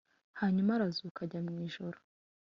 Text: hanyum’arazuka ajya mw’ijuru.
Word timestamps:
hanyum’arazuka 0.39 1.19
ajya 1.25 1.39
mw’ijuru. 1.47 1.97